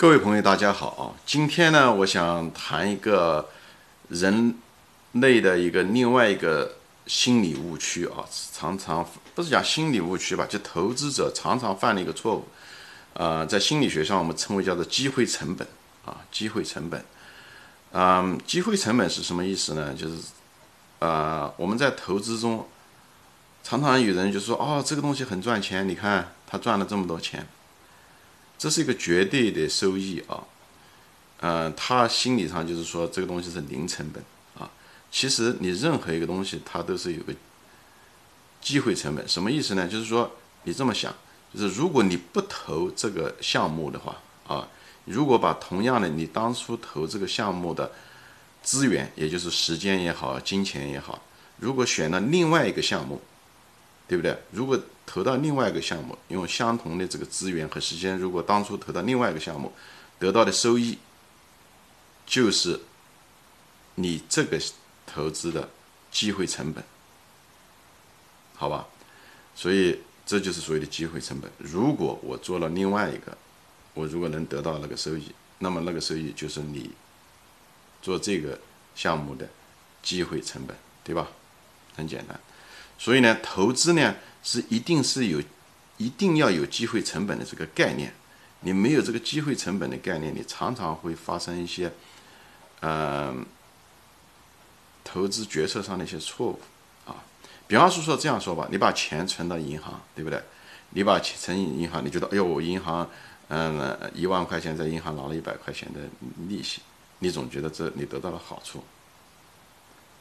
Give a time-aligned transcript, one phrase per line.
[0.00, 1.10] 各位朋友，大家好啊！
[1.26, 3.48] 今天呢，我想谈一个
[4.08, 4.54] 人
[5.10, 6.76] 类的一个另外一个
[7.08, 9.04] 心理误区啊，常常
[9.34, 12.46] 不是讲心理误区吧，就投资者常常犯的一个错误。
[13.14, 15.66] 呃，在心理学上，我们称为叫做机会成本
[16.04, 17.04] 啊，机会成本。
[17.90, 19.92] 嗯，机会成本是什么意思呢？
[19.94, 20.14] 就是
[21.00, 22.64] 呃，我们在投资中，
[23.64, 27.44] 常常有人就说，哦，这个东西很赚钱，你看他赚了这么多钱。
[28.58, 30.42] 这是一个绝对的收益啊，
[31.40, 34.22] 嗯，他心理上就是说这个东西是零成本
[34.58, 34.68] 啊。
[35.10, 37.32] 其实你任何一个东西，它都是有个
[38.60, 39.26] 机会成本。
[39.28, 39.86] 什么意思呢？
[39.86, 40.30] 就是说
[40.64, 41.14] 你这么想，
[41.54, 44.16] 就是如果你不投这个项目的话
[44.46, 44.68] 啊，
[45.04, 47.90] 如果把同样的你当初投这个项目的
[48.62, 51.22] 资源，也就是时间也好，金钱也好，
[51.58, 53.22] 如果选了另外一个项目，
[54.08, 54.36] 对不对？
[54.50, 54.78] 如果
[55.10, 59.72] 投到另外一个项目，用相同的这个资源和时间，如果当初投到另外一个项目，
[60.18, 60.98] 得到的收益
[62.26, 62.78] 就是
[63.94, 64.60] 你这个
[65.06, 65.70] 投资的
[66.10, 66.84] 机会成本，
[68.54, 68.86] 好吧？
[69.54, 71.50] 所以这就是所谓的机会成本。
[71.56, 73.34] 如果我做了另外一个，
[73.94, 76.90] 我如果能得到那个收益，那么那个收益就是你
[78.02, 78.60] 做这个
[78.94, 79.48] 项目的
[80.02, 81.28] 机会成本，对吧？
[81.96, 82.38] 很简单。
[82.98, 84.14] 所以呢，投资呢。
[84.42, 85.42] 是一定是有，
[85.96, 88.12] 一定要有机会成本的这个概念。
[88.60, 91.92] 你没有这个机会成本的概念，你常常会发生一些，
[92.80, 93.46] 嗯，
[95.04, 96.60] 投资决策上的一些错误
[97.06, 97.22] 啊。
[97.68, 100.42] 比方说说这样说吧，你把钱存到银行，对不对？
[100.90, 103.08] 你把钱存银行，你觉得，哎呦，我银行，
[103.48, 106.00] 嗯，一万块钱在银行拿了一百块钱的
[106.48, 106.80] 利息，
[107.20, 108.82] 你总觉得这你得到了好处。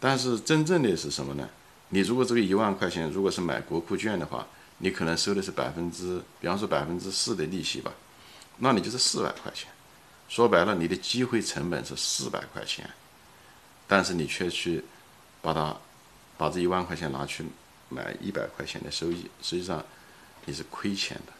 [0.00, 1.48] 但是真正的是什么呢？
[1.94, 4.46] 你如果这个一万块钱，如果是买国库券的话，
[4.78, 7.92] 你可能收的是百分之，比方说百分之四的利息吧，
[8.56, 9.68] 那你就是四百块钱。
[10.26, 12.88] 说白了，你的机会成本是四百块钱，
[13.86, 14.82] 但是你却去
[15.42, 15.76] 把它
[16.38, 17.44] 把这一万块钱拿去
[17.90, 19.84] 买一百块钱的收益，实际上
[20.46, 21.32] 你是亏钱的。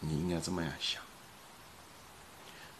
[0.00, 1.00] 你应该这么样想。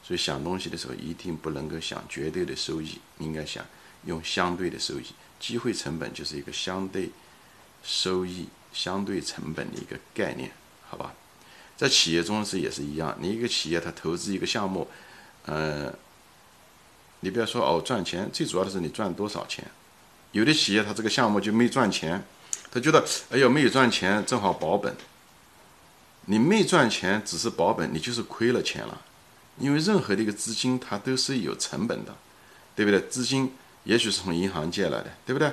[0.02, 3.64] 所以想东西的时候，一定不能够想绝对的收益，应该想
[4.04, 5.06] 用相对的收益。
[5.38, 7.10] 机会成本就是一个相对
[7.82, 10.50] 收益、相对成本的一个概念，
[10.88, 11.14] 好吧？
[11.76, 14.88] 在企业中是也是一样，你一个企业它投资一个项目，
[15.44, 15.92] 呃，
[17.20, 19.64] 你不要说哦赚钱，最主要的是你赚多少钱。
[20.32, 22.24] 有的企业它这个项目就没赚钱，
[22.70, 24.97] 他觉得哎呦没有赚钱，正好保本。
[26.24, 29.03] 你没赚钱只是保本，你就是亏了钱了，
[29.58, 32.16] 因为任何的一个资金它都是有成本的，
[32.74, 33.00] 对不对？
[33.03, 33.53] 资金。
[33.86, 35.50] 也许是从银行借来的，对不对？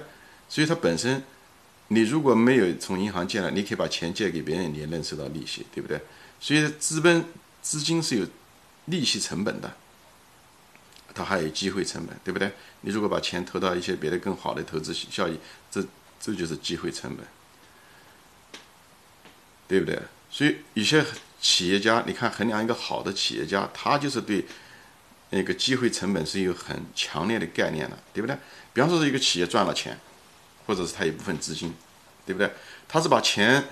[0.49, 1.23] 所以它本身，
[1.89, 6.01] 你如果没有从银行借来，你可以把钱借给别人，你也能收到利息，对不对？
[6.39, 7.23] 所以资本
[7.61, 8.27] 资金是有
[8.85, 9.71] 利息成本的，
[11.13, 12.51] 它还有机会成本，对不对？
[12.81, 15.37] 你如果把钱投到一些别的更好的投资效益，
[15.71, 15.85] 这
[16.19, 17.25] 这就是机会成本，
[19.67, 20.01] 对不对？
[20.31, 21.05] 所以有些
[21.39, 24.43] 企业家，你看衡量一个好的企业家，他就是对。
[25.35, 28.37] 那个机会成本是有很强烈的概念的，对不对？
[28.71, 29.97] 比方说是一个企业赚了钱，
[30.67, 31.73] 或者是他一部分资金，
[32.23, 32.51] 对不对？
[32.87, 33.63] 他是把钱，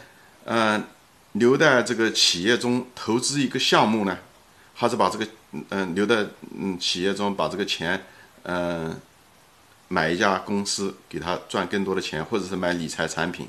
[0.45, 0.83] 嗯，
[1.33, 4.17] 留在这个企业中投资一个项目呢，
[4.73, 5.27] 还是把这个，
[5.69, 6.25] 嗯，留在
[6.57, 8.03] 嗯企业中把这个钱，
[8.41, 8.99] 嗯，
[9.87, 13.47] 买一家公司给他赚更多的钱，或者是买理财产品，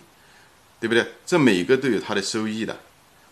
[0.78, 1.06] 对不对？
[1.24, 2.78] 这每一个都有它的收益的，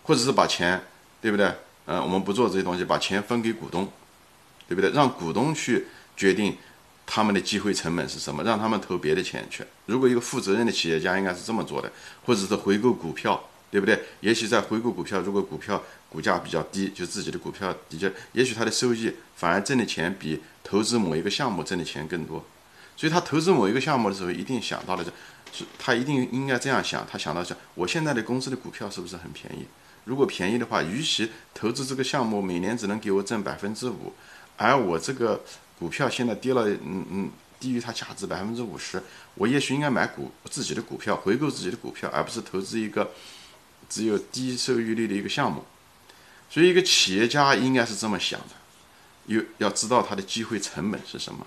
[0.05, 0.83] 或者是把钱，
[1.21, 1.53] 对不对？
[1.85, 3.91] 嗯，我们不做这些东西，把钱分给股东。
[4.71, 4.89] 对不对？
[4.93, 6.57] 让股东去决定
[7.05, 9.65] 他们的机会成本是什么，让他们投别的钱去。
[9.87, 11.91] 如果一个负责任的企业家应该是这么做的，
[12.25, 14.01] 或者是回购股票，对不对？
[14.21, 22.45] 也许在回购股票，如果股票股价比较低，就自己的股票底下，也许他的收益反而挣的钱比投资某一个项目挣的钱更多。
[22.97, 25.11] 所以他投资某一个项目的时候，一定想到了这，
[25.53, 29.67] 是他一定应该这样想，他想到是，我现在的公司的股票是不是很便宜？
[30.05, 34.13] 如果便宜的话，与其投资这个项目每年只能给我挣百分之五。
[34.63, 35.43] 而我这个
[35.79, 39.03] 股票现在跌了，嗯嗯，低于它价值百分之五十，
[39.37, 43.11] 我也许应该买股自己的股票，回购自己的股票，而不是投资一个
[43.89, 45.65] 只有低收益率的一个项目。
[46.51, 48.49] 所以，一个企业家应该是这么想的，
[49.25, 51.47] 有要知道他的机会成本是什么，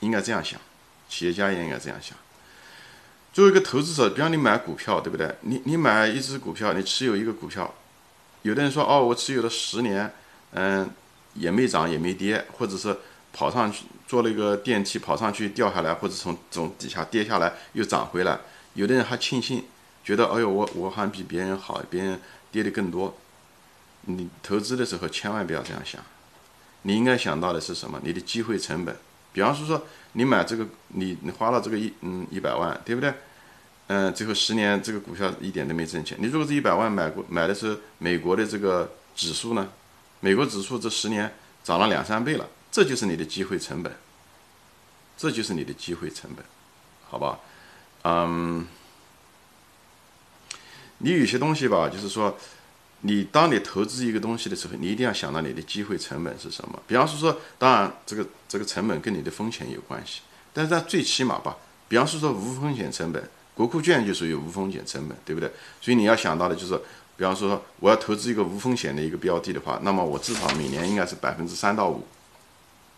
[0.00, 0.60] 应该这样想，
[1.08, 2.14] 企业家也应该这样想。
[3.32, 5.34] 作为一个投资者，比方你买股票，对不对？
[5.40, 7.74] 你你买一只股票，你持有一个股票，
[8.42, 10.12] 有的人说，哦，我持有了十年，
[10.50, 10.90] 嗯。
[11.34, 12.96] 也没涨也没跌，或者是
[13.32, 18.38] 跑上去坐了一个电梯跑上去掉下来，或者从从底下跌下来又涨回来。
[18.74, 19.64] 有的人还庆幸，
[20.04, 23.16] 觉得哎呦我我好像比别人好，别人跌的更多。
[24.02, 26.00] 你投资的时候千万不要这样想，
[26.82, 28.00] 你应该想到的是什么？
[28.02, 28.96] 你的机会成本。
[29.32, 33.12] 比方说说，你买这个，你你花了这个一嗯一百万，对不对？
[33.88, 36.16] 嗯，最后十年这个股票一点都没挣钱。
[36.20, 39.68] 你如果是一百万买过买的是美国的这个指数呢？
[40.20, 41.34] 美国指数这十年
[41.64, 43.92] 涨了两三倍了，这就是你的机会成本，
[45.16, 46.44] 这就是你的机会成本，
[47.08, 47.38] 好吧？
[48.04, 48.66] 嗯，
[50.98, 52.38] 你有些东西吧，就是说。
[53.02, 56.78] 你当你投资一个东西的时候，你一定要想到你的机会成本是什么。
[56.86, 60.20] 比方说说，当然这个这个成本跟你的风险有关系，
[60.52, 61.56] 但是它最起码吧，
[61.88, 65.50] 比方说说无风险成本，国库券就属于无风险成本，对不对？
[65.80, 66.78] 所以你要想到的就是，
[67.20, 72.02] 比方说我要投资一个无风险的一个标的的话，那么我至少每年应该是百分之三到五，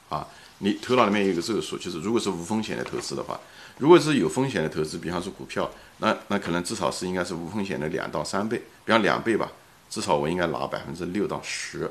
[0.09, 0.25] 啊，
[0.59, 3.41] 你头脑里面有一个这个数，就是如果是无风险的投资的话，
[3.79, 9.51] 如果是有风险的投资，比方说股票，那那可能至少是应该是无风险的两到三倍，比方两倍吧。
[9.91, 11.91] 至少我应该拿百分之六到十，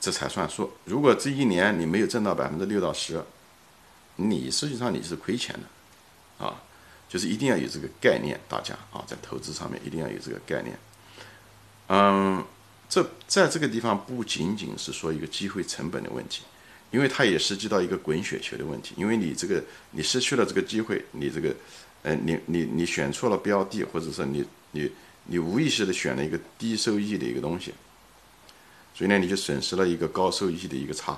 [0.00, 0.72] 这才算数。
[0.84, 3.22] 如果这一年你没有挣到百分之六到十，
[4.16, 6.60] 你实际上你是亏钱的，啊，
[7.08, 10.76] 就是一定要有这个概念，大家啊，在投资上面一定要有这个概念。
[11.90, 12.42] 嗯，
[12.88, 16.42] 这在这个地方不仅仅是说一个机会成本的问题，
[16.90, 18.94] 因为它也涉及到一个滚雪球的问题。
[18.96, 21.54] 因为你这个你失去了这个机会，你这个，
[22.04, 24.90] 呃，你你你选错了标的，或者说你你。
[25.24, 27.72] 你无意识的选了一个低收益的一个东西，
[28.94, 31.16] 所以呢，你就损失了一个高收益的一个差，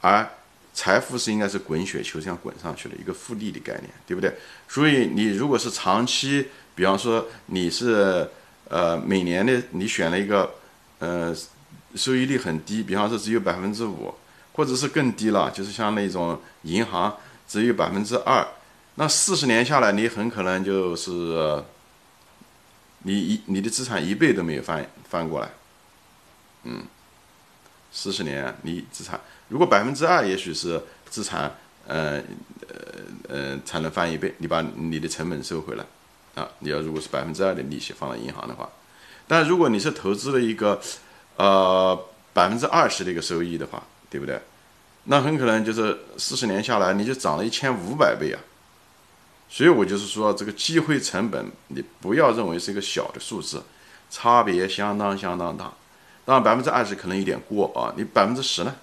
[0.00, 0.26] 而
[0.72, 4.34] 财富是应该是滚雪球这样滚上去的一个复利的概念，对不对？
[4.66, 8.28] 所以你如果是长期，比方说你是
[8.68, 10.54] 呃每年的你选了一个
[10.98, 11.34] 呃
[11.94, 14.14] 收益率很低，比方说只有百分之五，
[14.52, 17.16] 或者是更低了，就是像那种银行
[17.46, 18.46] 只有百分之二，
[18.96, 21.62] 那四十年下来你很可能就是。
[23.06, 25.50] 你一你的资产一倍都没有翻翻过来，
[26.62, 26.84] 嗯，
[27.92, 31.54] 四十年你资产如果百分之二，也许是资产，
[31.86, 32.22] 呃
[32.66, 32.74] 呃
[33.28, 34.34] 呃才能翻一倍。
[34.38, 35.84] 你把你的成本收回来，
[36.34, 38.68] 啊，你要如果是百分之二的利息放到银行的话，
[39.26, 40.80] 但如果你是投资了一个，
[41.36, 41.98] 呃
[42.32, 44.40] 百分之二十的一个收益的话，对不对？
[45.04, 48.40] 那很可能就是四十年下来你就涨了一千五百倍啊。
[49.48, 53.62] 所以我就是说，这个机会成本，你不要认为是一个小的数字，
[54.10, 55.72] 差别相当相当大。
[56.24, 58.74] 当然，百分之二十可能有点过啊，你百分之十呢？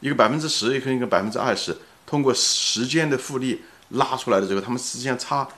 [0.00, 1.76] 一个百分之十，也可以一个百分之二十，
[2.06, 5.48] 通过时间的复利拉出来的时候，他们之间差，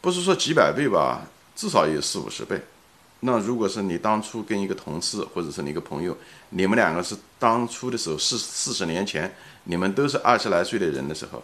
[0.00, 2.60] 不是说几百倍吧，至少也有四五十倍。
[3.20, 6.16] 那如果是你当初跟一个同事或者是你一个朋友，
[6.50, 9.34] 你们两个是当初的时候四四十年前，
[9.64, 11.42] 你们都是二十来岁的人的时候，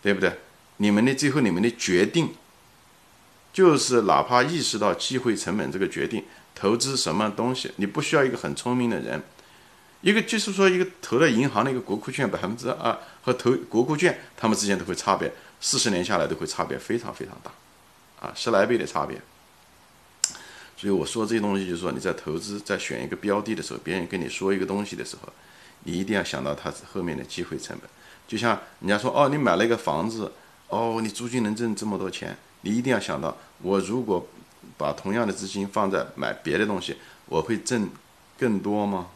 [0.00, 0.32] 对不对？
[0.78, 2.34] 你们的最后，你们的决定，
[3.52, 6.24] 就是哪怕意识到机会成本这个决定，
[6.54, 9.22] 投资什么东西，你不需要一个很聪明的人，
[10.00, 15.30] 一个就是说一个投了银行的一个国库券百分之二和投国库券，他们之间都会差别，
[15.60, 17.52] 四十年下来都会差别非常非常大，
[18.22, 19.20] 啊，十来倍的差别。
[20.76, 25.28] 所以我说这些东西，就是说你在投资在选一个标的的时候，别人跟你说一个东西的时候，
[25.84, 27.90] 你一定要想到它后面的机会成本。
[28.26, 30.32] 就像人家说，哦，你买了一个房子。
[30.68, 34.26] 哦，你租金能挣这么多钱，你一定要想到，我如果
[34.78, 36.96] 把同样的资金放在买别的东西，
[37.26, 37.90] 我会挣
[38.38, 39.08] 更多吗？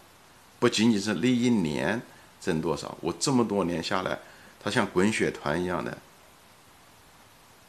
[0.58, 2.02] 不仅仅是那一年
[2.42, 4.18] 挣多少，我这么多年下来，
[4.62, 5.96] 它像滚雪团一样的，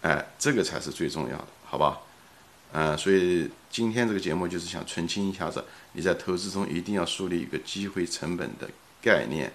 [0.01, 1.99] 哎，这个才是最重要的，好吧？
[2.73, 5.63] 嗯，所以今天这个节目就是想澄清一下子，
[5.93, 8.69] 你在投资中一定要树立一个机会成本的
[9.01, 9.51] 概念，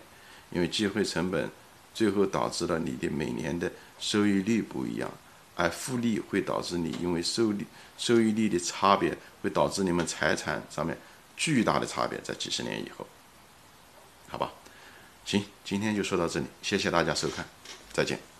[0.50, 1.50] 因为机会成本。
[1.94, 5.10] 最后导致了你的每年的收益率不一样，
[5.54, 7.66] 而复利会导致你因为收益
[7.98, 10.96] 收益率的差别，会导致你们财产上面
[11.36, 13.06] 巨大的差别，在几十年以后，
[14.26, 14.50] 好吧？
[15.26, 17.44] 行，今天就说到这里，谢谢大家收看，
[17.92, 18.31] 再见。